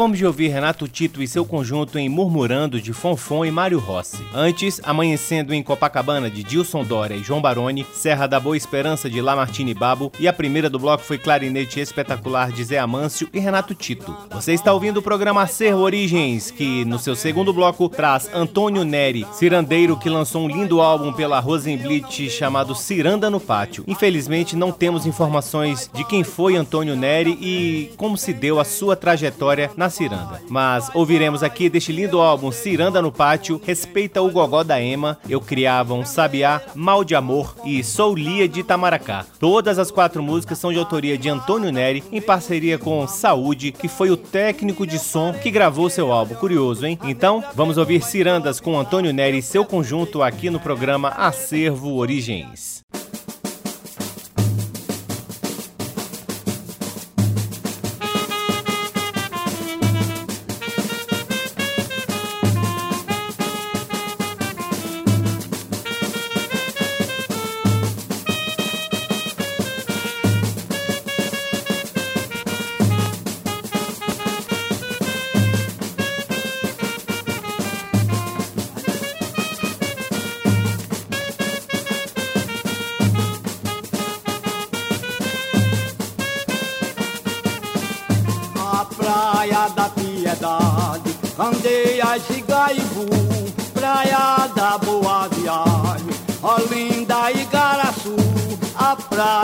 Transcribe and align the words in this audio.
Acabamos 0.00 0.16
de 0.16 0.24
ouvir 0.24 0.48
Renato 0.48 0.88
Tito 0.88 1.22
e 1.22 1.28
seu 1.28 1.44
conjunto 1.44 1.98
em 1.98 2.08
Murmurando 2.08 2.80
de 2.80 2.90
Fonfon 2.90 3.44
e 3.44 3.50
Mário 3.50 3.78
Rossi. 3.78 4.24
Antes, 4.32 4.80
Amanhecendo 4.82 5.52
em 5.52 5.62
Copacabana 5.62 6.30
de 6.30 6.42
Dilson 6.42 6.84
Dória 6.84 7.16
e 7.16 7.22
João 7.22 7.42
Baroni, 7.42 7.86
Serra 7.92 8.26
da 8.26 8.40
Boa 8.40 8.56
Esperança 8.56 9.10
de 9.10 9.20
Lamartine 9.20 9.74
Babo 9.74 10.10
e 10.18 10.26
a 10.26 10.32
primeira 10.32 10.70
do 10.70 10.78
bloco 10.78 11.04
foi 11.04 11.18
Clarinete 11.18 11.80
Espetacular 11.80 12.50
de 12.50 12.64
Zé 12.64 12.78
Amâncio 12.78 13.28
e 13.30 13.38
Renato 13.38 13.74
Tito. 13.74 14.16
Você 14.30 14.54
está 14.54 14.72
ouvindo 14.72 14.96
o 15.00 15.02
programa 15.02 15.42
Acervo 15.42 15.82
Origens, 15.82 16.50
que 16.50 16.82
no 16.86 16.98
seu 16.98 17.14
segundo 17.14 17.52
bloco 17.52 17.86
traz 17.86 18.30
Antônio 18.32 18.84
Neri, 18.84 19.26
cirandeiro 19.34 19.98
que 19.98 20.08
lançou 20.08 20.44
um 20.44 20.48
lindo 20.48 20.80
álbum 20.80 21.12
pela 21.12 21.40
Rosenblit 21.40 22.30
chamado 22.30 22.74
Ciranda 22.74 23.28
no 23.28 23.38
Pátio. 23.38 23.84
Infelizmente 23.86 24.56
não 24.56 24.72
temos 24.72 25.04
informações 25.04 25.90
de 25.92 26.04
quem 26.04 26.24
foi 26.24 26.56
Antônio 26.56 26.96
Neri 26.96 27.36
e 27.38 27.92
como 27.98 28.16
se 28.16 28.32
deu 28.32 28.58
a 28.58 28.64
sua 28.64 28.96
trajetória 28.96 29.70
na 29.76 29.89
ciranda. 29.90 30.40
Mas 30.48 30.90
ouviremos 30.94 31.42
aqui 31.42 31.68
deste 31.68 31.92
lindo 31.92 32.20
álbum 32.20 32.50
Ciranda 32.52 33.02
no 33.02 33.12
Pátio, 33.12 33.60
Respeita 33.64 34.22
o 34.22 34.30
Gogó 34.30 34.62
da 34.62 34.80
Ema, 34.80 35.18
Eu 35.28 35.40
Criava 35.40 35.94
um 35.94 36.04
Sabiá, 36.04 36.62
Mal 36.74 37.04
de 37.04 37.14
Amor 37.14 37.54
e 37.64 37.82
Sou 37.82 38.14
Lia 38.14 38.48
de 38.48 38.60
Itamaracá. 38.60 39.26
Todas 39.38 39.78
as 39.78 39.90
quatro 39.90 40.22
músicas 40.22 40.58
são 40.58 40.72
de 40.72 40.78
autoria 40.78 41.18
de 41.18 41.28
Antônio 41.28 41.72
Neri, 41.72 42.02
em 42.10 42.20
parceria 42.20 42.78
com 42.78 43.06
Saúde, 43.06 43.72
que 43.72 43.88
foi 43.88 44.10
o 44.10 44.16
técnico 44.16 44.86
de 44.86 44.98
som 44.98 45.32
que 45.32 45.50
gravou 45.50 45.90
seu 45.90 46.12
álbum. 46.12 46.34
Curioso, 46.34 46.86
hein? 46.86 46.98
Então, 47.04 47.42
vamos 47.54 47.78
ouvir 47.78 48.02
Cirandas 48.02 48.60
com 48.60 48.78
Antônio 48.78 49.12
Neri 49.12 49.38
e 49.38 49.42
seu 49.42 49.64
conjunto 49.64 50.22
aqui 50.22 50.50
no 50.50 50.60
programa 50.60 51.08
Acervo 51.10 51.96
Origens. 51.96 52.79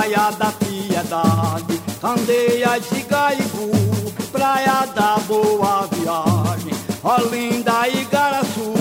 Praia 0.07 0.31
da 0.39 0.53
Piedade. 0.53 1.81
Candeias 2.01 2.85
e 2.93 3.01
Gaibu, 3.03 3.71
praia 4.31 4.87
da 4.95 5.19
Boa 5.27 5.89
Viagem, 5.91 6.75
Olinda 7.03 7.89
e 7.89 8.05
Garaçu, 8.05 8.75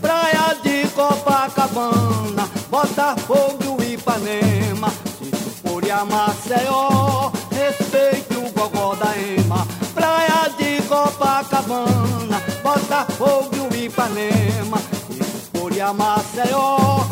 praia 0.00 0.54
de 0.62 0.86
Copacabana, 0.90 2.48
Botafogo 2.70 3.82
e 3.82 3.94
Ipanema, 3.94 4.90
se 5.18 5.30
for 5.60 5.82
a 5.90 6.04
Maceió, 6.04 7.32
respeite 7.50 8.36
o 8.36 8.52
gogó 8.52 8.94
da 8.94 9.16
Ema, 9.18 9.66
praia 9.92 10.48
de 10.56 10.82
Copacabana. 10.86 12.40
Botafogo 12.62 13.74
e 13.74 13.86
Ipanema, 13.86 14.78
se 15.08 15.24
for 15.50 15.72
a 15.80 15.92
Maceió, 15.92 17.09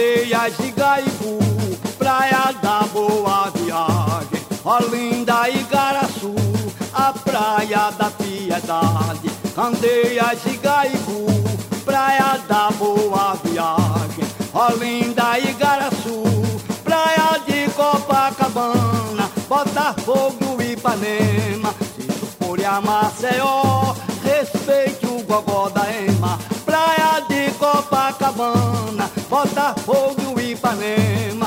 Candeias 0.00 0.54
e 0.60 0.70
Gaibu, 0.70 1.38
praia 1.98 2.54
da 2.62 2.84
boa 2.90 3.50
viagem, 3.50 4.40
Olinda 4.64 5.46
e 5.50 5.62
Garaçu, 5.64 6.34
a 6.94 7.12
praia 7.12 7.90
da 7.90 8.10
piedade, 8.10 9.28
Candeias 9.54 10.38
e 10.46 10.56
Gaibu, 10.56 11.26
praia 11.84 12.40
da 12.48 12.70
boa 12.70 13.36
viagem, 13.44 14.24
Olinda 14.54 15.38
e 15.38 15.52
Garaçu, 15.52 16.22
praia 16.82 17.38
de 17.46 17.70
Copacabana, 17.72 19.30
Botafogo 19.46 20.62
e 20.62 20.72
Ipanema, 20.72 21.74
se 21.94 22.06
for 22.38 22.58
a 22.64 22.80
Maceió, 22.80 23.94
respeite 24.24 25.04
o 25.04 25.22
gogó 25.24 25.68
da 25.68 25.84
Ema, 25.92 26.38
de 26.38 26.49
Copacabana, 28.10 29.08
Botafogo 29.28 30.40
e 30.40 30.52
Ipanema, 30.52 31.46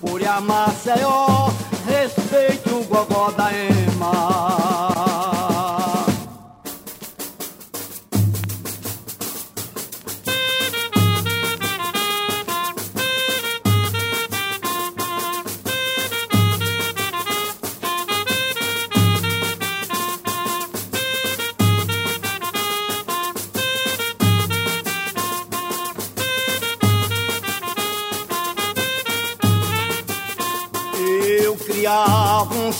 for 0.00 0.22
a 0.22 0.40
Maceió, 0.40 1.50
respeite 1.86 2.68
o 2.68 2.84
gogó 2.84 3.30
da 3.30 3.50
Ema. 3.52 3.85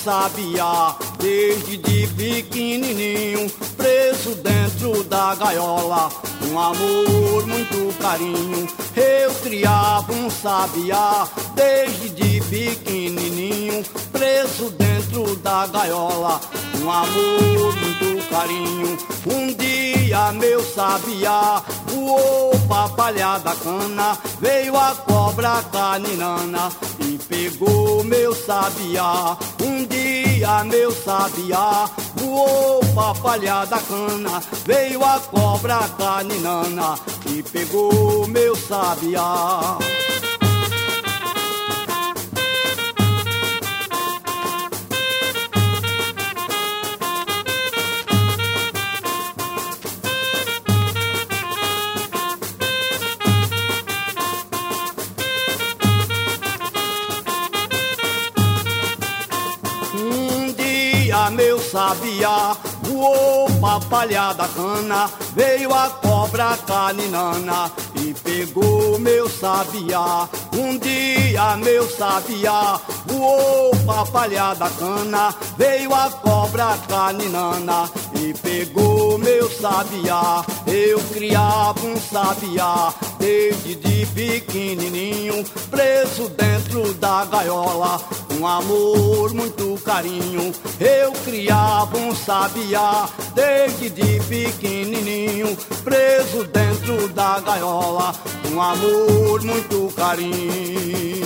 Sabiá 0.06 0.94
desde 1.18 1.78
de 1.78 2.06
pequenininho, 2.06 3.50
preso 3.76 4.36
dentro 4.36 5.02
da 5.02 5.34
gaiola, 5.34 6.08
um 6.48 6.56
amor, 6.56 7.44
muito 7.44 7.92
carinho. 7.98 8.68
Eu 8.94 9.34
criava 9.42 10.12
um 10.12 10.30
sabiá 10.30 11.26
desde 11.56 12.10
de 12.10 12.40
pequenininho, 12.42 13.84
preso 14.12 14.70
dentro 14.78 15.34
da 15.38 15.66
gaiola, 15.66 16.40
um 16.80 16.88
amor, 16.88 17.74
muito 17.74 18.28
carinho. 18.30 18.96
Um 19.26 19.52
dia 19.54 20.30
meu 20.34 20.62
sabiá 20.62 21.64
voou 21.88 22.56
pra 22.68 22.88
palha 22.90 23.38
da 23.38 23.56
cana, 23.56 24.16
veio 24.40 24.76
a 24.76 24.94
cobra 24.94 25.64
caninana 25.72 26.70
pegou 27.28 28.02
meu 28.04 28.34
sabiá. 28.34 29.36
Um 29.62 29.84
dia 29.86 30.64
meu 30.64 30.90
sabiá 30.90 31.88
voou 32.14 32.80
pra 32.94 33.14
palha 33.14 33.64
da 33.64 33.78
cana, 33.78 34.42
veio 34.64 35.04
a 35.04 35.20
cobra 35.20 35.88
caninana 35.98 36.98
e 37.26 37.42
pegou 37.42 38.26
meu 38.26 38.56
sabiá. 38.56 39.78
Sabiá 61.76 62.56
voou 62.84 63.50
pra 63.60 63.78
palha 63.80 64.32
da 64.32 64.48
cana, 64.48 65.10
veio 65.34 65.74
a 65.74 65.90
cobra 65.90 66.56
caninana 66.66 67.70
e 67.96 68.14
pegou 68.14 68.98
meu 68.98 69.28
sabiá. 69.28 70.26
Um 70.54 70.78
dia 70.78 71.54
meu 71.58 71.86
sabiá 71.86 72.80
voou 73.04 73.76
pra 73.84 74.06
palha 74.06 74.54
da 74.54 74.70
cana, 74.70 75.34
veio 75.58 75.94
a 75.94 76.08
cobra 76.08 76.78
caninana 76.88 77.90
e 78.14 78.32
pegou 78.32 79.18
meu 79.18 79.50
sabiá. 79.50 80.42
Eu 80.66 80.98
criava 81.12 81.86
um 81.86 82.00
sabiá 82.00 82.94
desde 83.18 83.74
de 83.74 84.06
pequenininho, 84.06 85.44
preso 85.70 86.28
dentro 86.30 86.94
da 86.94 87.26
gaiola, 87.26 88.00
um 88.38 88.46
amor, 88.46 89.32
muito 89.34 89.80
carinho. 89.84 90.52
Eu 90.78 91.12
criava 91.24 91.96
um 91.98 92.14
sabiá 92.14 93.08
desde 93.34 93.90
de 93.90 94.20
pequenininho, 94.28 95.56
preso 95.82 96.44
dentro 96.44 97.08
da 97.08 97.40
gaiola, 97.40 98.14
um 98.52 98.60
amor, 98.60 99.42
muito 99.42 99.92
carinho. 99.94 101.25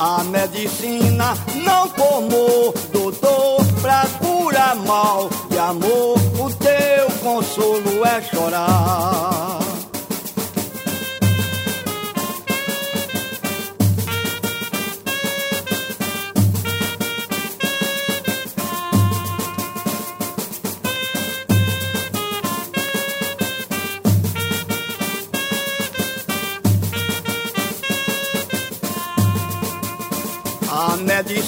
A 0.00 0.22
medicina 0.22 1.34
não 1.56 1.88
formou 1.88 2.72
doutor 2.92 3.64
pra 3.82 4.06
curar 4.20 4.76
mal 4.76 5.28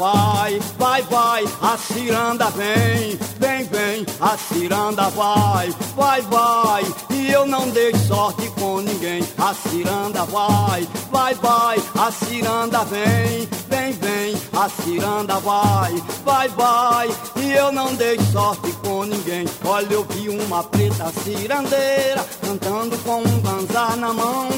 vai, 0.00 0.58
vai, 0.78 1.02
vai, 1.02 1.44
a 1.60 1.76
ciranda 1.76 2.48
vem, 2.52 3.18
vem, 3.38 3.64
vem, 3.64 4.06
a 4.18 4.34
ciranda 4.38 5.10
vai, 5.10 5.70
vai, 5.94 6.22
vai, 6.22 6.86
e 7.10 7.30
eu 7.30 7.46
não 7.46 7.68
dei 7.68 7.94
sorte 8.08 8.48
com 8.58 8.80
ninguém. 8.80 9.22
A 9.36 9.52
ciranda 9.52 10.24
vai, 10.24 10.88
vai, 11.10 11.34
vai, 11.34 11.78
a 11.98 12.10
ciranda 12.10 12.82
vem, 12.84 13.46
vem, 13.68 13.92
vem, 13.92 14.34
a 14.54 14.70
ciranda 14.70 15.38
vai, 15.38 15.92
vai, 16.24 16.48
vai, 16.48 17.08
e 17.36 17.52
eu 17.52 17.70
não 17.70 17.94
dei 17.94 18.18
sorte 18.32 18.72
com 18.82 19.04
ninguém. 19.04 19.44
Olha, 19.66 19.92
eu 19.92 20.06
vi 20.08 20.30
uma 20.30 20.64
preta 20.64 21.12
cirandeira 21.22 22.24
cantando 22.40 22.96
com 23.00 23.20
um 23.20 23.40
ganzá 23.42 23.96
na 23.96 24.14
mão, 24.14 24.48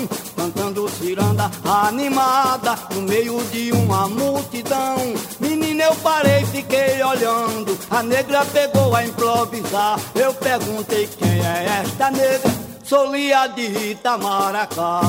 cantando 0.42 0.88
ciranda 0.88 1.48
animada 1.64 2.76
no 2.92 3.02
meio 3.02 3.40
de 3.44 3.70
uma 3.72 4.08
multidão. 4.08 4.96
Menina, 5.38 5.84
eu 5.84 5.94
parei, 5.96 6.44
fiquei 6.46 7.00
olhando. 7.02 7.78
A 7.88 8.02
negra 8.02 8.44
pegou 8.46 8.94
a 8.96 9.04
improvisar. 9.04 10.00
Eu 10.14 10.34
perguntei 10.34 11.06
quem 11.06 11.30
é 11.30 11.82
esta 11.84 12.10
negra. 12.10 12.50
Sou 12.82 13.12
Lia 13.12 13.46
de 13.46 13.90
Itamaracá. 13.92 15.00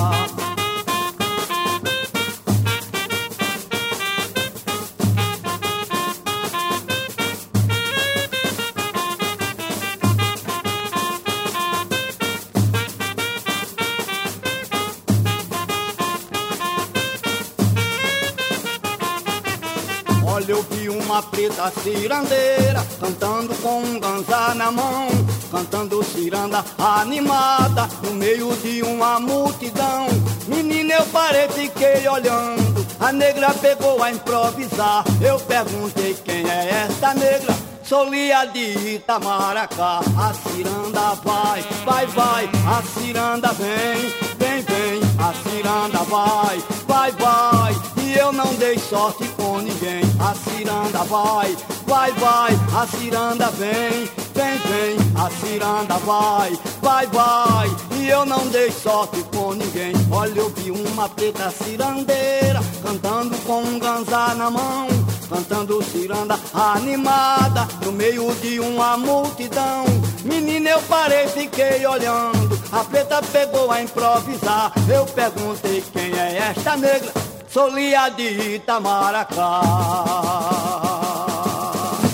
Uma 21.13 21.21
preta 21.21 21.71
cirandeira, 21.83 22.83
cantando 22.99 23.53
com 23.57 23.83
um 23.83 23.99
ganzá 23.99 24.55
na 24.55 24.71
mão, 24.71 25.07
cantando 25.51 26.03
ciranda 26.03 26.65
animada, 26.79 27.87
no 28.01 28.15
meio 28.15 28.51
de 28.57 28.81
uma 28.81 29.19
multidão. 29.19 30.07
Menina, 30.47 30.95
eu 30.95 31.05
parei, 31.07 31.47
fiquei 31.49 32.07
olhando, 32.07 32.83
a 32.99 33.11
negra 33.11 33.53
pegou 33.53 34.01
a 34.01 34.11
improvisar. 34.11 35.03
Eu 35.21 35.39
perguntei 35.41 36.15
quem 36.15 36.49
é 36.49 36.87
esta 36.87 37.13
negra, 37.13 37.55
sou 37.83 38.09
Lia 38.09 38.45
de 38.45 38.95
Itamaracá. 38.95 39.99
A 40.17 40.33
ciranda 40.33 41.13
vai, 41.23 41.61
vai, 41.85 42.07
vai, 42.07 42.49
a 42.65 42.81
ciranda 42.99 43.53
vem, 43.53 44.01
vem, 44.39 44.61
vem, 44.63 45.01
a 45.19 45.31
ciranda 45.47 45.99
vai, 46.05 46.57
vai, 46.87 47.11
vai. 47.11 47.92
Eu 48.15 48.31
não 48.31 48.53
dei 48.55 48.77
sorte 48.77 49.27
com 49.37 49.57
ninguém 49.59 50.03
a 50.23 50.33
ciranda 50.35 51.03
vai, 51.03 51.55
vai, 51.85 52.11
vai, 52.13 52.53
a 52.75 52.87
ciranda 52.87 53.49
vem, 53.51 54.09
vem, 54.33 54.57
vem, 54.59 54.97
a 55.15 55.29
ciranda 55.29 55.95
vai, 55.97 56.57
vai, 56.81 57.07
vai, 57.07 57.69
e 57.97 58.07
eu 58.07 58.25
não 58.25 58.47
dei 58.47 58.71
sorte 58.71 59.21
com 59.35 59.53
ninguém. 59.53 59.93
Olha, 60.09 60.39
eu 60.39 60.49
vi 60.49 60.71
uma 60.71 61.09
preta 61.09 61.51
cirandeira 61.51 62.61
cantando 62.81 63.37
com 63.39 63.63
um 63.63 63.77
ganzá 63.79 64.33
na 64.35 64.49
mão, 64.49 64.87
cantando 65.29 65.83
ciranda 65.83 66.39
animada 66.53 67.67
no 67.83 67.91
meio 67.91 68.33
de 68.35 68.61
uma 68.61 68.95
multidão. 68.95 69.83
Menina, 70.23 70.69
eu 70.69 70.81
parei, 70.83 71.27
fiquei 71.27 71.85
olhando. 71.85 72.57
A 72.71 72.83
preta 72.85 73.21
pegou 73.21 73.69
a 73.71 73.81
improvisar. 73.81 74.71
Eu 74.87 75.05
perguntei 75.05 75.83
quem 75.91 76.17
é 76.17 76.37
esta 76.49 76.77
negra 76.77 77.11
Solia 77.53 78.09
de 78.09 78.55
Itamaracá. 78.55 80.12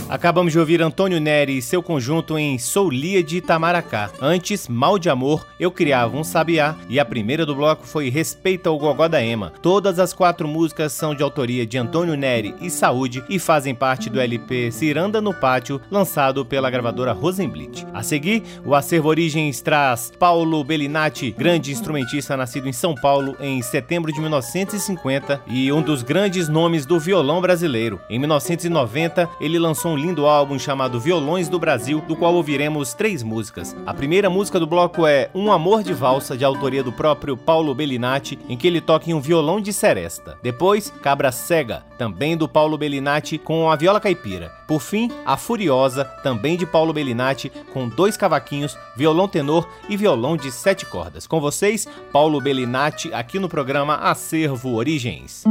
Acabamos 0.09 0.51
de 0.51 0.57
ouvir 0.57 0.81
Antônio 0.81 1.19
Neri 1.19 1.59
e 1.59 1.61
seu 1.61 1.83
conjunto 1.83 2.35
em 2.35 2.57
Soulia 2.57 3.21
de 3.21 3.37
Itamaracá. 3.37 4.09
Antes, 4.19 4.67
Mal 4.67 4.97
de 4.97 5.07
Amor, 5.07 5.45
Eu 5.59 5.69
Criava 5.69 6.17
um 6.17 6.23
Sabiá 6.23 6.75
e 6.89 6.99
a 6.99 7.05
primeira 7.05 7.45
do 7.45 7.53
bloco 7.53 7.85
foi 7.85 8.09
Respeita 8.09 8.71
o 8.71 8.77
Gogó 8.79 9.07
da 9.07 9.23
Ema. 9.23 9.53
Todas 9.61 9.99
as 9.99 10.11
quatro 10.11 10.47
músicas 10.47 10.93
são 10.93 11.13
de 11.13 11.21
autoria 11.21 11.63
de 11.63 11.77
Antônio 11.77 12.15
Neri 12.15 12.55
e 12.59 12.71
Saúde 12.71 13.23
e 13.29 13.37
fazem 13.37 13.75
parte 13.75 14.09
do 14.09 14.19
LP 14.19 14.71
Ciranda 14.71 15.21
no 15.21 15.31
Pátio, 15.31 15.79
lançado 15.91 16.43
pela 16.43 16.71
gravadora 16.71 17.13
Rosenblit. 17.13 17.85
A 17.93 18.01
seguir, 18.01 18.41
o 18.65 18.73
Acervo 18.73 19.09
Origens 19.09 19.61
traz 19.61 20.11
Paulo 20.17 20.63
Bellinati, 20.63 21.35
grande 21.37 21.71
instrumentista 21.71 22.35
nascido 22.35 22.67
em 22.67 22.73
São 22.73 22.95
Paulo 22.95 23.35
em 23.39 23.61
setembro 23.61 24.11
de 24.11 24.19
1950 24.19 25.43
e 25.45 25.71
um 25.71 25.83
dos 25.83 26.01
grandes 26.01 26.49
nomes 26.49 26.83
do 26.83 26.99
violão 26.99 27.39
brasileiro. 27.39 28.01
Em 28.09 28.17
1990, 28.17 29.29
ele 29.39 29.59
lançou 29.59 29.91
um 29.91 29.98
lindo 29.99 30.25
álbum 30.25 30.57
chamado 30.57 30.99
Violões 30.99 31.49
do 31.49 31.59
Brasil, 31.59 32.01
do 32.07 32.15
qual 32.15 32.33
ouviremos 32.33 32.93
três 32.93 33.21
músicas. 33.21 33.75
A 33.85 33.93
primeira 33.93 34.29
música 34.29 34.59
do 34.59 34.65
bloco 34.65 35.05
é 35.05 35.29
Um 35.35 35.51
Amor 35.51 35.83
de 35.83 35.93
Valsa, 35.93 36.37
de 36.37 36.45
autoria 36.45 36.83
do 36.83 36.91
próprio 36.91 37.35
Paulo 37.35 37.75
Bellinati, 37.75 38.39
em 38.47 38.57
que 38.57 38.67
ele 38.67 38.81
toca 38.81 39.09
em 39.09 39.13
um 39.13 39.19
violão 39.19 39.59
de 39.59 39.73
seresta. 39.73 40.37
Depois, 40.41 40.91
Cabra 41.01 41.31
Cega, 41.31 41.83
também 41.97 42.37
do 42.37 42.47
Paulo 42.47 42.77
Bellinati, 42.77 43.37
com 43.37 43.69
a 43.69 43.75
viola 43.75 43.99
caipira. 43.99 44.51
Por 44.67 44.79
fim, 44.79 45.11
A 45.25 45.35
Furiosa, 45.35 46.05
também 46.23 46.55
de 46.55 46.65
Paulo 46.65 46.93
Bellinati, 46.93 47.51
com 47.73 47.89
dois 47.89 48.15
cavaquinhos, 48.15 48.77
violão 48.95 49.27
tenor 49.27 49.67
e 49.89 49.97
violão 49.97 50.37
de 50.37 50.51
sete 50.51 50.85
cordas. 50.85 51.27
Com 51.27 51.41
vocês, 51.41 51.87
Paulo 52.11 52.39
Bellinati, 52.39 53.13
aqui 53.13 53.39
no 53.39 53.49
programa 53.49 53.95
Acervo 53.95 54.75
Origens. 54.75 55.43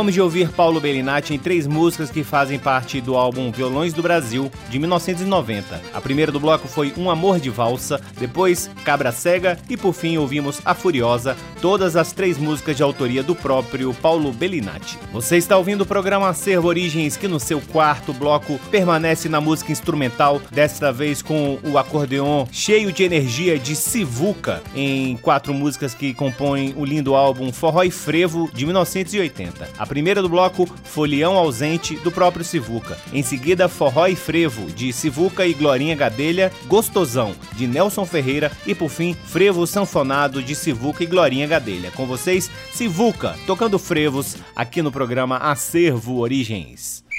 Acabamos 0.00 0.14
de 0.14 0.22
ouvir 0.22 0.48
Paulo 0.48 0.80
Bellinati 0.80 1.34
em 1.34 1.38
três 1.38 1.66
músicas 1.66 2.10
que 2.10 2.24
fazem 2.24 2.58
parte 2.58 3.02
do 3.02 3.16
álbum 3.16 3.52
Violões 3.52 3.92
do 3.92 4.02
Brasil, 4.02 4.50
de 4.70 4.78
1990. 4.78 5.78
A 5.92 6.00
primeira 6.00 6.32
do 6.32 6.40
bloco 6.40 6.66
foi 6.66 6.94
Um 6.96 7.10
Amor 7.10 7.38
de 7.38 7.50
Valsa, 7.50 8.00
depois 8.18 8.70
Cabra 8.82 9.12
Cega 9.12 9.58
e 9.68 9.76
por 9.76 9.92
fim 9.92 10.16
ouvimos 10.16 10.58
A 10.64 10.72
Furiosa, 10.72 11.36
todas 11.60 11.96
as 11.96 12.12
três 12.12 12.38
músicas 12.38 12.78
de 12.78 12.82
autoria 12.82 13.22
do 13.22 13.36
próprio 13.36 13.92
Paulo 13.92 14.32
Bellinati. 14.32 14.98
Você 15.12 15.36
está 15.36 15.58
ouvindo 15.58 15.82
o 15.82 15.86
programa 15.86 16.30
Acervo 16.30 16.68
Origens, 16.68 17.18
que 17.18 17.28
no 17.28 17.38
seu 17.38 17.60
quarto 17.60 18.14
bloco 18.14 18.58
permanece 18.70 19.28
na 19.28 19.38
música 19.38 19.70
instrumental, 19.70 20.40
desta 20.50 20.90
vez 20.90 21.20
com 21.20 21.58
o 21.62 21.76
acordeon 21.76 22.46
cheio 22.50 22.90
de 22.90 23.02
energia 23.02 23.58
de 23.58 23.76
Sivuca, 23.76 24.62
em 24.74 25.18
quatro 25.18 25.52
músicas 25.52 25.92
que 25.92 26.14
compõem 26.14 26.72
o 26.74 26.86
lindo 26.86 27.14
álbum 27.14 27.52
Forró 27.52 27.82
e 27.82 27.90
Frevo, 27.90 28.50
de 28.54 28.64
1980. 28.64 29.68
A 29.78 29.89
primeira 29.90 30.22
do 30.22 30.28
bloco, 30.28 30.66
Folião 30.84 31.36
Ausente, 31.36 31.96
do 31.96 32.12
próprio 32.12 32.44
Sivuca. 32.44 32.96
Em 33.12 33.24
seguida, 33.24 33.68
Forró 33.68 34.06
e 34.06 34.14
Frevo, 34.14 34.70
de 34.70 34.92
Sivuca 34.92 35.44
e 35.44 35.52
Glorinha 35.52 35.96
Gadelha, 35.96 36.52
Gostosão, 36.68 37.34
de 37.56 37.66
Nelson 37.66 38.06
Ferreira 38.06 38.52
e, 38.64 38.72
por 38.72 38.88
fim, 38.88 39.14
Frevo 39.14 39.66
Sanfonado, 39.66 40.40
de 40.40 40.54
Sivuca 40.54 41.02
e 41.02 41.08
Glorinha 41.08 41.48
Gadelha. 41.48 41.90
Com 41.90 42.06
vocês, 42.06 42.48
Sivuca, 42.72 43.34
tocando 43.48 43.80
frevos, 43.80 44.36
aqui 44.54 44.80
no 44.80 44.92
programa 44.92 45.38
Acervo 45.38 46.18
Origens. 46.18 47.09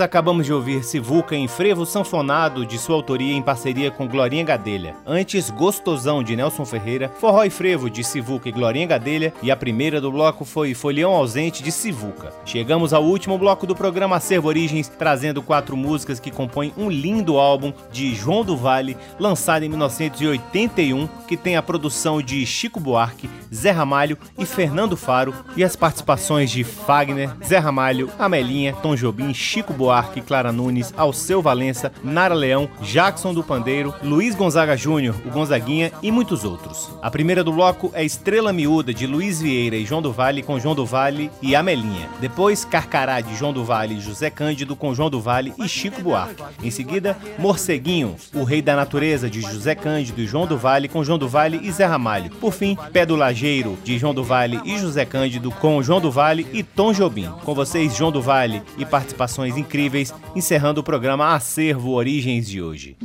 Acabamos 0.00 0.46
de 0.46 0.52
ouvir 0.52 0.82
Sivuca 0.82 1.36
em 1.36 1.46
Frevo 1.46 1.84
Sanfonado, 1.84 2.64
de 2.64 2.78
sua 2.78 2.96
autoria 2.96 3.34
em 3.34 3.42
parceria 3.42 3.90
com 3.90 4.08
Glorinha 4.08 4.44
Gadelha. 4.44 4.96
Antes, 5.06 5.50
Gostosão, 5.50 6.22
de 6.22 6.34
Nelson 6.34 6.64
Ferreira, 6.64 7.10
Forró 7.20 7.44
e 7.44 7.50
Frevo, 7.50 7.90
de 7.90 8.02
Sivuca 8.02 8.48
e 8.48 8.52
Glorinha 8.52 8.86
Gadelha, 8.86 9.32
e 9.42 9.50
a 9.50 9.56
primeira 9.56 10.00
do 10.00 10.10
bloco 10.10 10.44
foi 10.44 10.74
Folião 10.74 11.12
Ausente, 11.12 11.62
de 11.62 11.70
Sivuca. 11.70 12.32
Chegamos 12.44 12.92
ao 12.92 13.04
último 13.04 13.36
bloco 13.36 13.66
do 13.66 13.74
programa 13.74 14.16
Acervo 14.16 14.48
Origens, 14.48 14.88
trazendo 14.88 15.42
quatro 15.42 15.76
músicas 15.76 16.18
que 16.18 16.30
compõem 16.30 16.72
um 16.76 16.88
lindo 16.88 17.38
álbum 17.38 17.72
de 17.92 18.14
João 18.14 18.44
do 18.44 18.56
Vale, 18.56 18.96
lançado 19.18 19.64
em 19.64 19.68
1981, 19.68 21.06
que 21.28 21.36
tem 21.36 21.56
a 21.56 21.62
produção 21.62 22.22
de 22.22 22.44
Chico 22.46 22.80
Buarque, 22.80 23.28
Zé 23.52 23.70
Ramalho 23.70 24.16
e 24.38 24.46
Fernando 24.46 24.96
Faro, 24.96 25.34
e 25.56 25.62
as 25.62 25.76
participações 25.76 26.50
de 26.50 26.64
Fagner, 26.64 27.30
Zé 27.44 27.58
Ramalho, 27.58 28.10
Amelinha, 28.18 28.74
Tom 28.74 28.94
Jobim, 28.94 29.34
Chico 29.34 29.72
Buarque, 29.72 29.89
Clara 30.26 30.52
Nunes, 30.52 30.94
Alceu 30.96 31.42
Valença, 31.42 31.92
Nara 32.02 32.34
Leão, 32.34 32.68
Jackson 32.80 33.34
do 33.34 33.42
Pandeiro, 33.42 33.92
Luiz 34.02 34.34
Gonzaga 34.34 34.76
Júnior, 34.76 35.16
o 35.26 35.30
Gonzaguinha 35.30 35.90
e 36.02 36.12
muitos 36.12 36.44
outros. 36.44 36.90
A 37.02 37.10
primeira 37.10 37.42
do 37.42 37.52
bloco 37.52 37.90
é 37.92 38.04
Estrela 38.04 38.52
Miúda, 38.52 38.94
de 38.94 39.06
Luiz 39.06 39.40
Vieira 39.40 39.76
e 39.76 39.84
João 39.84 40.00
do 40.00 40.12
Vale, 40.12 40.42
com 40.42 40.60
João 40.60 40.74
do 40.74 40.86
Vale 40.86 41.30
e 41.42 41.56
Amelinha. 41.56 42.08
Depois, 42.20 42.64
Carcará, 42.64 43.20
de 43.20 43.34
João 43.34 43.52
do 43.52 43.64
Vale 43.64 43.96
e 43.96 44.00
José 44.00 44.30
Cândido, 44.30 44.76
com 44.76 44.94
João 44.94 45.10
do 45.10 45.20
Vale 45.20 45.52
e 45.58 45.68
Chico 45.68 46.00
Buarque. 46.00 46.42
Em 46.62 46.70
seguida, 46.70 47.16
Morceguinho, 47.36 48.14
o 48.32 48.44
Rei 48.44 48.62
da 48.62 48.76
Natureza, 48.76 49.28
de 49.28 49.40
José 49.40 49.74
Cândido 49.74 50.20
e 50.20 50.26
João 50.26 50.46
do 50.46 50.56
Vale, 50.56 50.88
com 50.88 51.02
João 51.02 51.18
do 51.18 51.28
Vale 51.28 51.60
e 51.62 51.72
Zé 51.72 51.86
Ramalho. 51.86 52.30
Por 52.30 52.52
fim, 52.52 52.76
Pé 52.92 53.04
do 53.04 53.16
Lajeiro, 53.16 53.76
de 53.82 53.98
João 53.98 54.14
do 54.14 54.22
Vale 54.22 54.60
e 54.64 54.78
José 54.78 55.04
Cândido, 55.04 55.50
com 55.50 55.82
João 55.82 56.00
do 56.00 56.10
Vale 56.10 56.46
e 56.52 56.62
Tom 56.62 56.92
Jobim. 56.92 57.28
Com 57.44 57.54
vocês, 57.54 57.96
João 57.96 58.12
do 58.12 58.22
Vale 58.22 58.62
e 58.78 58.84
participações 58.84 59.56
incríveis, 59.56 59.79
encerrando 60.34 60.80
o 60.80 60.84
programa 60.84 61.34
Acervo 61.34 61.92
Origens 61.92 62.48
de 62.48 62.60
hoje. 62.60 62.96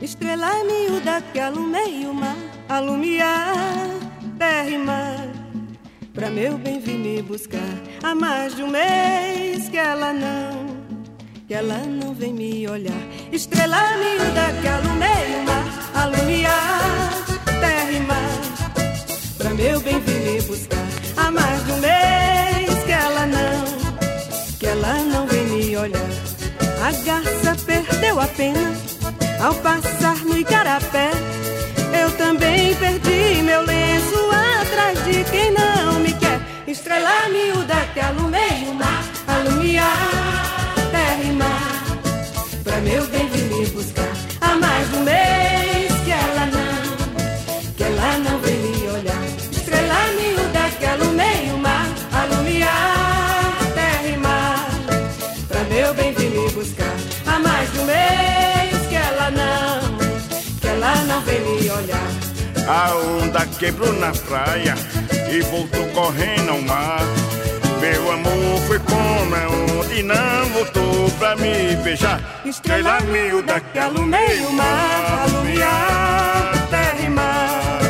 Estrela 0.00 0.64
miúda 0.64 1.22
que 1.32 1.38
alumeia 1.38 2.10
o 2.10 2.14
mar, 2.14 2.36
alumiar 2.68 3.54
terra 4.38 4.68
e 4.68 4.78
mar. 4.78 5.28
Pra 6.12 6.30
meu 6.30 6.58
bem 6.58 6.78
vir 6.78 6.98
me 6.98 7.22
buscar 7.22 7.60
há 8.02 8.14
mais 8.14 8.54
de 8.54 8.62
um 8.62 8.68
mês 8.68 9.68
que 9.68 9.78
ela 9.78 10.12
não, 10.12 10.66
que 11.48 11.54
ela 11.54 11.78
não 11.78 12.14
vem 12.14 12.32
me 12.32 12.68
olhar. 12.68 13.02
Estrela 13.32 13.96
miúda 13.96 14.60
que 14.60 14.68
alumeia 14.68 15.38
o 15.38 15.44
mar, 15.44 15.64
alumiar 15.94 17.31
terra 17.62 17.92
e 17.92 18.00
mar. 18.00 18.32
Pra 19.38 19.50
meu 19.50 19.80
bem 19.80 20.00
vir 20.00 20.20
me 20.26 20.42
buscar 20.42 20.88
há 21.16 21.30
mais 21.30 21.64
de 21.64 21.72
um 21.72 21.78
mês 21.78 22.84
que 22.84 22.92
ela 22.92 23.26
não, 23.26 23.64
que 24.58 24.66
ela 24.66 24.94
não 25.12 25.26
vem 25.26 25.46
me 25.46 25.76
olhar. 25.76 26.12
A 26.86 26.90
garça 27.06 27.50
perdeu 27.64 28.20
a 28.20 28.26
pena 28.26 28.72
ao 29.40 29.54
passar 29.54 30.16
no 30.24 30.36
igarapé. 30.36 31.10
Eu 32.00 32.10
também 32.22 32.74
perdi 32.74 33.42
meu 33.42 33.62
lenço 33.62 34.20
atrás 34.60 35.04
de 35.04 35.24
quem 35.30 35.52
não 35.52 36.00
me 36.00 36.12
quer. 36.14 36.40
Estrela 36.66 37.28
miúda 37.28 37.78
que 37.94 38.00
alumeia 38.00 38.31
o 38.31 38.31
A 62.66 62.94
onda 62.94 63.46
quebrou 63.58 63.92
na 63.94 64.12
praia 64.12 64.74
e 65.30 65.40
voltou 65.42 65.86
correndo 65.88 66.50
ao 66.50 66.62
mar. 66.62 67.02
Meu 67.80 68.12
amor 68.12 68.60
foi 68.66 68.78
como 68.78 69.34
a 69.34 69.48
onda 69.48 69.94
e 69.94 70.02
não 70.02 70.46
voltou 70.52 71.10
pra 71.18 71.34
me 71.36 71.76
beijar. 71.82 72.20
Estrela 72.44 73.00
miúda 73.00 73.60
que 73.60 73.78
alumeia 73.78 74.46
o 74.46 74.52
mar, 74.52 75.24
alumiar 75.24 76.68
terra 76.70 77.00
e 77.04 77.10
mar. 77.10 77.80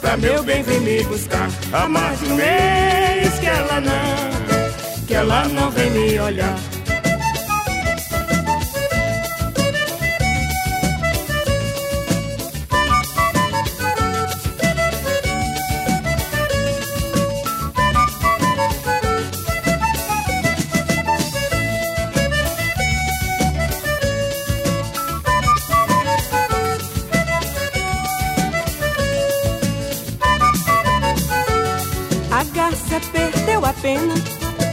Pra 0.00 0.16
meu 0.16 0.42
bem 0.42 0.62
vir 0.62 0.80
me 0.80 1.04
buscar 1.04 1.48
há 1.72 1.88
mais 1.88 2.18
de 2.20 2.26
um 2.26 2.34
mês 2.36 3.38
que 3.38 3.46
ela 3.46 3.80
não, 3.80 5.06
que 5.06 5.14
ela 5.14 5.48
não 5.48 5.70
vem 5.70 5.90
me 5.90 6.18
olhar. 6.18 6.73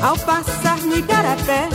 Ao 0.02 0.18
passar 0.18 0.78
no 0.80 0.98
igarapé. 0.98 1.68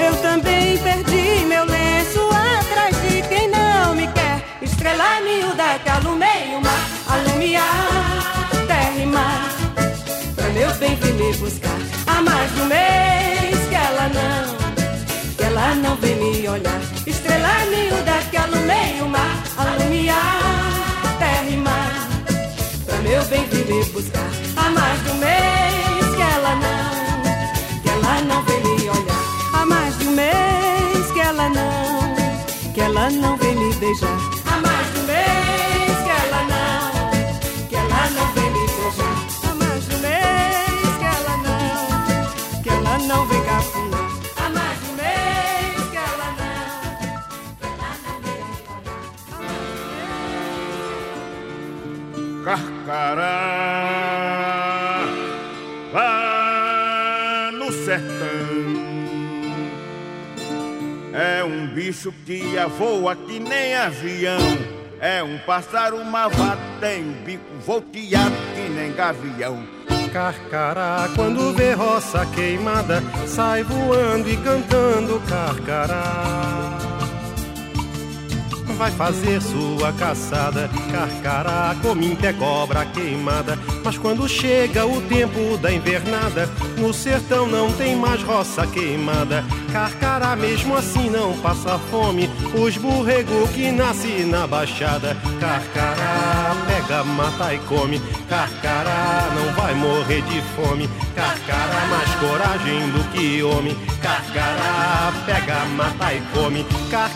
Eu 0.00 0.16
também 0.16 0.78
perdi 0.78 1.44
meu 1.46 1.64
lenço 1.64 2.20
atrás 2.30 2.96
de 3.02 3.22
quem 3.28 3.48
não 3.48 3.94
me 3.94 4.06
quer. 4.08 4.42
Estrela 4.62 5.20
miúda 5.20 5.78
que 5.82 5.90
alumeia 5.90 6.58
o 6.58 6.62
mar, 6.62 6.88
alumiar 7.08 8.20
terra 8.66 8.98
e 8.98 9.06
mar. 9.06 9.50
Pra 10.34 10.48
meu 10.50 10.72
bem 10.74 10.96
vir 10.96 11.14
me 11.14 11.34
buscar 11.34 11.78
há 12.06 12.22
mais 12.22 12.54
de 12.54 12.60
um 12.60 12.66
mês 12.66 13.58
que 13.68 13.74
ela 13.74 14.08
não, 14.08 15.36
que 15.36 15.42
ela 15.44 15.74
não 15.74 15.96
vem 15.96 16.16
me 16.16 16.48
olhar. 16.48 16.80
Estrela 17.06 17.66
miúda 17.66 18.12
que 18.30 18.36
alumeia 18.36 19.04
o 19.04 19.08
mar, 19.08 19.42
alumiar 19.58 21.16
terra 21.18 21.50
e 21.50 21.56
mar. 21.56 22.08
Pra 22.86 22.96
meu 22.98 23.24
bem 23.24 23.44
vir 23.46 23.66
me 23.66 23.84
buscar 23.86 24.30
há 24.56 24.70
mais 24.70 25.02
de 25.04 25.10
um 25.10 25.14
mês 25.16 25.89
ela 31.40 31.48
não, 31.48 32.72
que 32.74 32.80
ela 32.80 33.10
não 33.10 33.36
vem 33.38 33.54
me 33.56 33.74
beijar. 33.76 34.18
Há 34.46 34.60
mais 34.60 34.92
de 34.92 34.98
um 34.98 35.04
mês 35.04 35.98
que 36.04 36.10
ela 36.10 36.42
não, 36.52 36.90
que 37.68 37.76
ela 37.76 38.10
não 38.10 38.26
vem 38.34 38.50
me 38.50 38.66
beijar. 38.66 39.16
Há 39.48 39.54
mais 39.54 39.84
de 39.86 39.94
um 39.94 39.98
mês 40.00 40.96
que 40.98 41.04
ela 41.04 41.36
não, 41.38 42.62
que 42.62 42.68
ela 42.68 42.98
não 42.98 43.26
vem 43.26 43.42
cafunar. 43.44 44.10
Há 44.36 44.48
mais 44.50 44.78
de 44.80 44.84
um 44.90 44.92
mês 44.96 45.88
que 45.90 45.96
ela 45.96 46.28
não, 46.40 46.68
que 47.56 47.64
ela 47.64 47.90
não 48.04 48.14
vem 48.20 48.40
me 48.44 48.52
olhar. 48.76 49.00
Há 49.32 49.38
mais 49.40 49.64
de 49.64 49.72
um 49.72 49.96
mês. 52.28 52.44
Carcará 52.44 53.89
bicho 61.90 62.14
que 62.24 62.40
voa 62.78 63.16
que 63.16 63.40
nem 63.40 63.74
avião 63.74 64.38
é 65.00 65.20
um 65.24 65.36
pássaro 65.38 66.04
malvado 66.04 66.60
tem 66.78 67.02
bico 67.24 67.42
volteado 67.66 68.36
que 68.54 68.68
nem 68.68 68.92
gavião 68.92 69.60
Carcará, 70.12 71.08
quando 71.14 71.52
vê 71.52 71.72
roça 71.72 72.26
queimada, 72.26 73.00
sai 73.28 73.62
voando 73.62 74.28
e 74.28 74.36
cantando 74.38 75.20
carcará. 75.20 76.59
Vai 78.80 78.90
fazer 78.92 79.42
sua 79.42 79.92
caçada, 79.92 80.70
carcará, 80.90 81.76
cominte 81.82 82.24
é 82.24 82.32
cobra 82.32 82.86
queimada. 82.86 83.58
Mas 83.84 83.98
quando 83.98 84.26
chega 84.26 84.86
o 84.86 85.02
tempo 85.02 85.58
da 85.58 85.70
invernada, 85.70 86.48
no 86.78 86.94
sertão 86.94 87.46
não 87.46 87.70
tem 87.74 87.94
mais 87.94 88.22
roça 88.22 88.66
queimada. 88.66 89.44
Carcará 89.70 90.34
mesmo 90.34 90.74
assim 90.74 91.10
não 91.10 91.36
passa 91.40 91.78
fome, 91.90 92.30
os 92.54 92.78
borrego 92.78 93.46
que 93.48 93.70
nasce 93.70 94.24
na 94.24 94.46
baixada. 94.46 95.14
Carcará 95.38 96.56
pega 96.66 97.04
mata 97.04 97.54
e 97.54 97.58
come. 97.58 98.00
Carcará 98.30 99.28
não 99.34 99.52
vai 99.52 99.74
morrer 99.74 100.22
de 100.22 100.40
fome. 100.56 100.88
Carcará 101.14 101.86
mais 101.90 102.14
coragem 102.14 102.90
do 102.92 103.04
que 103.12 103.42
homem. 103.42 103.76
Carcará 104.00 105.12
pega, 105.26 105.66
mata 105.66 106.14
e 106.14 106.20
come. 106.32 106.64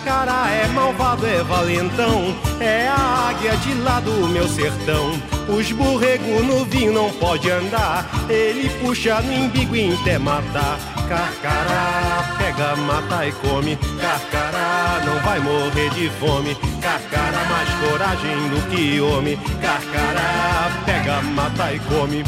É 0.07 0.67
malvado, 0.69 1.27
é 1.27 1.43
valentão. 1.43 2.35
É 2.61 2.89
a 2.89 3.29
águia 3.31 3.57
de 3.57 3.75
lá 3.75 4.01
do 4.01 4.29
meu 4.29 4.47
sertão. 4.47 5.13
Os 5.49 5.73
borrego 5.73 6.43
no 6.43 6.65
vinho 6.65 6.93
não 6.93 7.11
pode 7.13 7.51
andar. 7.51 8.07
Ele 8.29 8.69
puxa 8.81 9.21
no 9.23 9.33
imbigo 9.33 9.75
e 9.75 9.95
até 9.95 10.19
matar. 10.19 10.79
Carcará 11.09 12.37
pega, 12.39 12.77
mata 12.77 13.27
e 13.27 13.33
come. 13.33 13.77
Carcará 14.01 15.03
não 15.05 15.21
vai 15.21 15.41
morrer 15.41 15.91
de 15.91 16.11
fome. 16.21 16.55
Carcará 16.81 17.45
mais 17.45 17.69
coragem 17.81 18.49
do 18.49 18.71
que 18.71 19.01
homem. 19.01 19.39
Carcará 19.61 20.83
pega, 20.85 21.23
mata 21.23 21.73
e 21.73 21.79
come. 21.81 22.25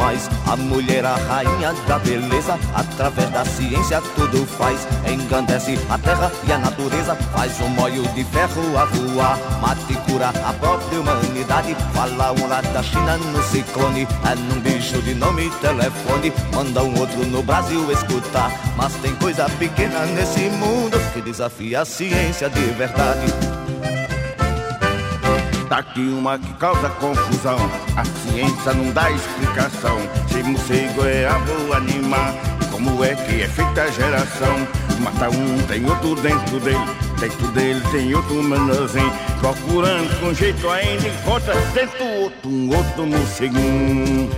A 0.00 0.56
mulher, 0.56 1.04
a 1.04 1.16
rainha 1.16 1.74
da 1.88 1.98
beleza, 1.98 2.56
através 2.72 3.28
da 3.30 3.44
ciência 3.44 4.00
tudo 4.14 4.46
faz. 4.46 4.86
Engrandece 5.10 5.76
a 5.90 5.98
terra 5.98 6.30
e 6.46 6.52
a 6.52 6.58
natureza, 6.58 7.16
faz 7.16 7.60
um 7.60 7.68
molho 7.70 8.02
de 8.14 8.22
ferro 8.24 8.78
a 8.78 8.84
voar. 8.84 9.36
Mate 9.60 9.92
e 9.92 9.96
cura 10.10 10.28
a 10.28 10.52
própria 10.52 11.00
humanidade. 11.00 11.76
Fala 11.92 12.32
um 12.32 12.46
lá 12.46 12.60
da 12.60 12.82
China 12.82 13.18
no 13.18 13.42
ciclone, 13.42 14.06
é 14.24 14.34
num 14.36 14.60
bicho 14.60 15.02
de 15.02 15.14
nome 15.14 15.50
telefone. 15.60 16.32
Manda 16.54 16.84
um 16.84 16.96
outro 17.00 17.26
no 17.26 17.42
Brasil 17.42 17.90
escutar. 17.90 18.52
Mas 18.76 18.94
tem 19.02 19.14
coisa 19.16 19.48
pequena 19.58 20.06
nesse 20.06 20.48
mundo 20.50 20.96
que 21.12 21.20
desafia 21.20 21.80
a 21.80 21.84
ciência 21.84 22.48
de 22.48 22.60
verdade. 22.60 23.57
Tá 25.68 25.80
aqui 25.80 26.00
uma 26.00 26.38
que 26.38 26.50
causa 26.54 26.88
confusão. 26.88 27.58
A 27.94 28.02
ciência 28.02 28.72
não 28.72 28.90
dá 28.90 29.10
explicação. 29.10 29.98
Se 30.28 30.42
morcego 30.42 31.04
é 31.04 31.26
avô 31.26 31.74
animar, 31.74 32.32
como 32.70 33.04
é 33.04 33.14
que 33.14 33.42
é 33.42 33.48
feita 33.48 33.82
a 33.82 33.90
geração? 33.90 34.66
Mata 35.00 35.28
um, 35.28 35.58
tem 35.66 35.84
outro 35.84 36.14
dentro 36.22 36.58
dele. 36.60 36.78
Dentro 37.20 37.48
dele 37.48 37.82
tem 37.92 38.14
outro 38.14 38.42
menorzinho. 38.42 39.12
Procurando 39.40 40.20
com 40.20 40.32
jeito 40.32 40.70
ainda 40.70 41.06
encontra 41.06 41.54
dentro 41.74 42.04
outro, 42.22 42.48
um 42.48 42.74
outro 42.74 43.06
morceguinho. 43.06 44.30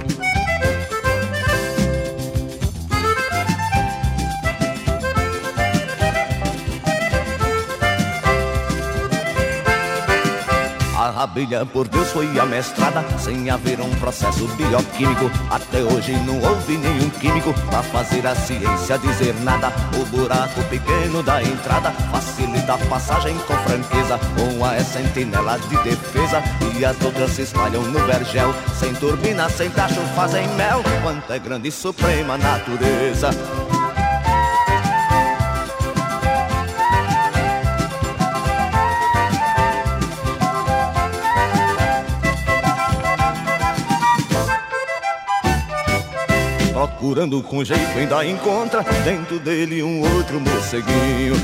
Abelha 11.22 11.66
por 11.66 11.86
Deus 11.86 12.08
foi 12.12 12.26
amestrada 12.38 13.04
sem 13.18 13.50
haver 13.50 13.80
um 13.80 13.90
processo 13.96 14.46
bioquímico. 14.48 15.30
Até 15.50 15.82
hoje 15.82 16.12
não 16.24 16.40
houve 16.40 16.76
nenhum 16.78 17.10
químico 17.10 17.52
para 17.68 17.82
fazer 17.82 18.26
a 18.26 18.34
ciência 18.34 18.98
dizer 18.98 19.34
nada. 19.42 19.72
O 20.00 20.06
buraco 20.06 20.62
pequeno 20.64 21.22
da 21.22 21.42
entrada 21.42 21.90
facilita 22.10 22.74
a 22.74 22.78
passagem 22.78 23.36
com 23.46 23.54
franqueza. 23.58 24.18
Uma 24.54 24.74
é 24.74 24.82
sentinela 24.82 25.58
de 25.58 25.76
defesa 25.82 26.42
e 26.78 26.84
as 26.84 27.00
outras 27.02 27.30
se 27.32 27.42
espalham 27.42 27.82
no 27.82 28.00
vergel. 28.06 28.54
Sem 28.78 28.94
turbina, 28.94 29.48
sem 29.50 29.68
tacho, 29.70 30.00
fazem 30.14 30.48
mel. 30.54 30.82
Quanto 31.02 31.32
é 31.32 31.38
grande 31.38 31.68
e 31.68 31.72
suprema 31.72 32.38
natureza. 32.38 33.30
Procurando 47.00 47.42
com 47.42 47.64
jeito 47.64 47.98
ainda 47.98 48.24
encontra 48.26 48.84
dentro 49.02 49.38
dele 49.40 49.82
um 49.82 50.02
outro 50.02 50.38
morceguinho. 50.38 51.34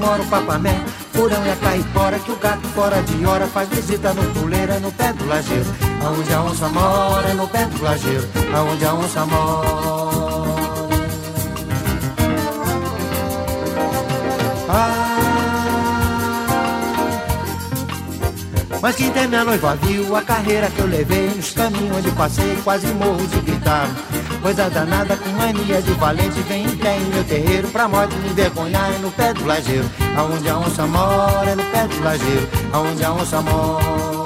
Mora 0.00 0.22
o 0.22 0.26
papamé 0.26 0.74
Furão 1.12 1.44
e 1.46 1.50
a 1.50 1.56
caipora 1.56 2.18
que 2.18 2.32
o 2.32 2.36
gato 2.36 2.66
fora 2.68 3.02
de 3.02 3.26
hora 3.26 3.46
Faz 3.46 3.68
visita 3.68 4.14
no 4.14 4.22
puleira 4.32 4.78
no 4.80 4.90
pé 4.92 5.12
do 5.12 5.26
lajeiro. 5.26 5.66
Aonde 6.02 6.32
a 6.32 6.42
onça 6.42 6.68
mora 6.68 7.34
no 7.34 7.46
pé 7.46 7.66
do 7.66 7.82
lajeiro. 7.82 8.26
Aonde 8.54 8.84
a 8.86 8.94
onça 8.94 9.26
mora. 9.26 9.68
ah, 14.68 14.99
Mas 18.82 18.96
quem 18.96 19.10
tem 19.10 19.28
minha 19.28 19.44
noiva 19.44 19.76
viu 19.76 20.16
a 20.16 20.22
carreira 20.22 20.70
que 20.70 20.78
eu 20.78 20.86
levei 20.86 21.28
Nos 21.36 21.52
caminhos 21.52 21.96
onde 21.98 22.10
passei 22.12 22.56
quase 22.64 22.86
morro 22.88 23.26
de 23.26 23.40
gritar. 23.40 23.88
Coisa 24.40 24.70
danada 24.70 25.16
com 25.16 25.28
mania 25.30 25.82
de 25.82 25.92
valente 25.92 26.40
Vem 26.48 26.64
em 26.64 26.76
pé 26.76 26.96
em 26.96 27.04
meu 27.04 27.24
terreiro 27.24 27.68
pra 27.68 27.86
morte 27.86 28.14
me 28.16 28.30
envergonhar 28.30 28.90
É 28.92 28.98
no 28.98 29.10
pé 29.10 29.34
do 29.34 29.44
lajeiro, 29.44 29.90
aonde 30.16 30.48
a 30.48 30.58
onça 30.58 30.86
mora 30.86 31.50
É 31.50 31.54
no 31.54 31.64
pé 31.64 31.86
do 31.86 32.02
lajeiro, 32.02 32.48
aonde 32.72 33.04
a 33.04 33.12
onça 33.12 33.42
mora 33.42 34.19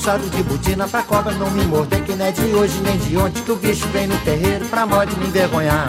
calçado 0.00 0.30
de 0.30 0.42
botina 0.42 0.88
pra 0.88 1.02
cobra 1.02 1.32
não 1.34 1.50
me 1.50 1.62
morder 1.66 2.02
Que 2.02 2.14
não 2.14 2.24
é 2.24 2.32
de 2.32 2.42
hoje 2.54 2.80
nem 2.80 2.96
de 2.96 3.16
ontem 3.18 3.42
que 3.42 3.52
o 3.52 3.56
bicho 3.56 3.86
vem 3.88 4.06
no 4.06 4.16
terreiro 4.20 4.64
Pra 4.66 4.86
morte 4.86 5.14
me 5.18 5.26
envergonhar 5.26 5.88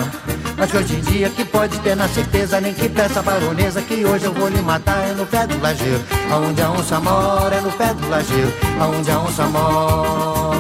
Mas 0.57 0.74
hoje 0.74 0.95
em 0.95 0.99
dia 0.99 1.30
que 1.30 1.45
pode 1.45 1.80
ter 1.80 1.95
na 1.95 2.07
certeza, 2.09 2.59
nem 2.59 2.74
que 2.74 2.89
peça 2.89 3.22
baronesa 3.22 3.82
que 3.82 4.05
hoje 4.05 4.26
eu 4.26 4.34
vou 4.34 4.49
lhe 4.49 4.62
matar 4.62 5.09
é 5.09 5.14
no 5.14 5.26
pé 5.26 5.47
do 5.47 5.59
lajeiro. 5.59 6.03
Aonde 6.30 6.62
a 6.62 6.72
onça 6.72 6.99
mora 6.99 7.55
é 7.55 7.62
no 7.62 7.72
pé 7.72 7.93
do 7.93 8.09
lajeiro. 8.09 8.53
Aonde 8.80 9.09
a 9.09 9.20
onça 9.20 9.43
mora. 9.47 10.51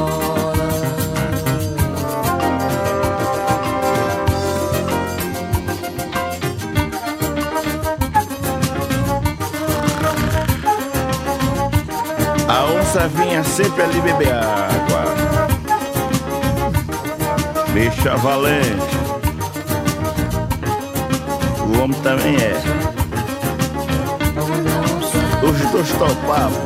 A 12.91 12.93
onça 12.93 13.07
vinha 13.07 13.41
sempre 13.41 13.83
ali 13.83 14.01
beber 14.01 14.33
água. 14.33 15.15
Bicha 17.73 18.17
valente. 18.17 18.97
O 21.61 21.81
homem 21.81 21.97
também 22.01 22.35
é. 22.35 22.61
Os 25.41 25.71
dois 25.71 25.89
topavam. 25.93 26.65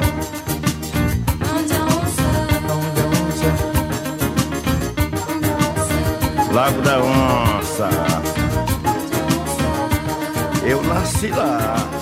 Lago 6.52 6.82
da 6.82 6.98
Onça. 7.04 7.90
Eu 10.66 10.82
nasci 10.82 11.28
lá. 11.28 11.95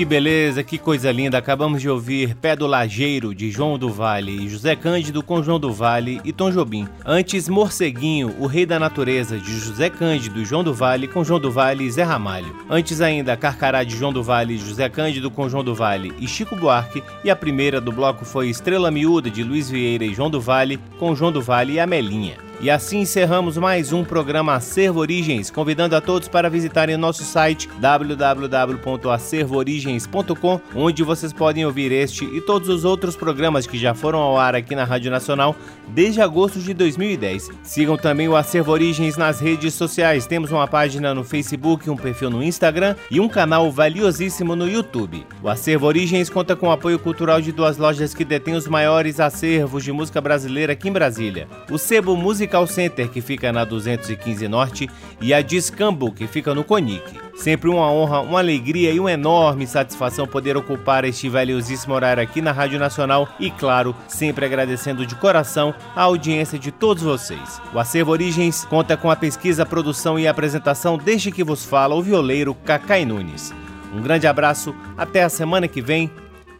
Que 0.00 0.04
beleza, 0.06 0.64
que 0.64 0.78
coisa 0.78 1.12
linda. 1.12 1.36
Acabamos 1.36 1.82
de 1.82 1.86
ouvir 1.86 2.34
Pé 2.34 2.56
do 2.56 2.66
Lajeiro, 2.66 3.34
de 3.34 3.50
João 3.50 3.78
do 3.78 3.90
Vale, 3.90 4.46
e 4.46 4.48
José 4.48 4.74
Cândido 4.74 5.22
com 5.22 5.42
João 5.42 5.60
do 5.60 5.70
Vale 5.70 6.22
e 6.24 6.32
Tom 6.32 6.50
Jobim. 6.50 6.88
Antes, 7.04 7.50
Morceguinho, 7.50 8.34
o 8.38 8.46
Rei 8.46 8.64
da 8.64 8.78
Natureza, 8.78 9.36
de 9.36 9.58
José 9.58 9.90
Cândido 9.90 10.40
e 10.40 10.44
João 10.46 10.64
do 10.64 10.72
Vale, 10.72 11.06
com 11.06 11.22
João 11.22 11.38
do 11.38 11.50
Vale 11.50 11.84
e 11.84 11.90
Zé 11.90 12.02
Ramalho. 12.02 12.64
Antes 12.70 13.02
ainda, 13.02 13.36
Carcará 13.36 13.84
de 13.84 13.94
João 13.94 14.10
do 14.10 14.22
Vale, 14.22 14.56
José 14.56 14.88
Cândido 14.88 15.30
com 15.30 15.50
João 15.50 15.62
do 15.62 15.74
Vale 15.74 16.14
e 16.18 16.26
Chico 16.26 16.56
Buarque. 16.56 17.02
E 17.22 17.28
a 17.28 17.36
primeira 17.36 17.78
do 17.78 17.92
bloco 17.92 18.24
foi 18.24 18.48
Estrela 18.48 18.90
Miúda, 18.90 19.28
de 19.28 19.42
Luiz 19.42 19.68
Vieira 19.68 20.06
e 20.06 20.14
João 20.14 20.30
do 20.30 20.40
Vale, 20.40 20.80
com 20.98 21.14
João 21.14 21.30
do 21.30 21.42
Vale 21.42 21.74
e 21.74 21.78
Amelinha. 21.78 22.49
E 22.62 22.68
assim 22.68 22.98
encerramos 23.00 23.56
mais 23.56 23.90
um 23.90 24.04
programa 24.04 24.52
Acervo 24.52 25.00
Origens, 25.00 25.50
convidando 25.50 25.96
a 25.96 26.00
todos 26.00 26.28
para 26.28 26.50
visitarem 26.50 26.94
o 26.94 26.98
nosso 26.98 27.24
site 27.24 27.66
www.acervoorigens.com, 27.78 30.60
onde 30.74 31.02
vocês 31.02 31.32
podem 31.32 31.64
ouvir 31.64 31.90
este 31.90 32.26
e 32.26 32.42
todos 32.42 32.68
os 32.68 32.84
outros 32.84 33.16
programas 33.16 33.66
que 33.66 33.78
já 33.78 33.94
foram 33.94 34.18
ao 34.18 34.36
ar 34.36 34.54
aqui 34.54 34.74
na 34.74 34.84
Rádio 34.84 35.10
Nacional 35.10 35.56
desde 35.88 36.20
agosto 36.20 36.58
de 36.58 36.74
2010. 36.74 37.48
Sigam 37.62 37.96
também 37.96 38.28
o 38.28 38.36
Acervo 38.36 38.72
Origens 38.72 39.16
nas 39.16 39.40
redes 39.40 39.72
sociais. 39.72 40.26
Temos 40.26 40.52
uma 40.52 40.68
página 40.68 41.14
no 41.14 41.24
Facebook, 41.24 41.88
um 41.88 41.96
perfil 41.96 42.28
no 42.28 42.42
Instagram 42.42 42.94
e 43.10 43.20
um 43.20 43.28
canal 43.28 43.72
valiosíssimo 43.72 44.54
no 44.54 44.68
YouTube. 44.68 45.26
O 45.42 45.48
Acervo 45.48 45.86
Origens 45.86 46.28
conta 46.28 46.54
com 46.54 46.68
o 46.68 46.72
apoio 46.72 46.98
cultural 46.98 47.40
de 47.40 47.52
duas 47.52 47.78
lojas 47.78 48.12
que 48.12 48.22
detêm 48.22 48.52
os 48.54 48.68
maiores 48.68 49.18
acervos 49.18 49.82
de 49.82 49.92
música 49.92 50.20
brasileira 50.20 50.74
aqui 50.74 50.90
em 50.90 50.92
Brasília. 50.92 51.48
O 51.70 51.78
Sebo 51.78 52.14
Music 52.14 52.49
Musical 52.50 52.66
Center, 52.66 53.08
que 53.08 53.20
fica 53.20 53.52
na 53.52 53.64
215 53.64 54.48
Norte, 54.48 54.90
e 55.20 55.32
a 55.32 55.40
Discambo, 55.40 56.10
que 56.10 56.26
fica 56.26 56.52
no 56.52 56.64
Conic. 56.64 57.02
Sempre 57.36 57.70
uma 57.70 57.90
honra, 57.90 58.20
uma 58.20 58.40
alegria 58.40 58.90
e 58.90 58.98
uma 58.98 59.12
enorme 59.12 59.66
satisfação 59.66 60.26
poder 60.26 60.56
ocupar 60.56 61.04
este 61.04 61.28
valiosíssimo 61.28 61.94
horário 61.94 62.22
aqui 62.22 62.42
na 62.42 62.50
Rádio 62.50 62.78
Nacional 62.78 63.28
e, 63.38 63.50
claro, 63.50 63.94
sempre 64.08 64.44
agradecendo 64.44 65.06
de 65.06 65.14
coração 65.14 65.72
a 65.94 66.02
audiência 66.02 66.58
de 66.58 66.72
todos 66.72 67.04
vocês. 67.04 67.62
O 67.72 67.78
Acervo 67.78 68.10
Origens 68.10 68.64
conta 68.64 68.96
com 68.96 69.10
a 69.10 69.16
pesquisa, 69.16 69.64
produção 69.64 70.18
e 70.18 70.26
apresentação 70.26 70.98
desde 70.98 71.30
que 71.30 71.44
vos 71.44 71.64
fala 71.64 71.94
o 71.94 72.02
violeiro 72.02 72.54
Cacai 72.54 73.04
Nunes. 73.04 73.54
Um 73.94 74.02
grande 74.02 74.26
abraço, 74.26 74.74
até 74.98 75.22
a 75.22 75.28
semana 75.28 75.68
que 75.68 75.80
vem. 75.80 76.10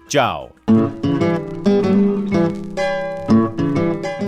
Tchau. 0.09 0.55